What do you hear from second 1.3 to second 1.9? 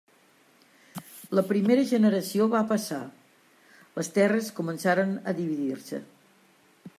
La primera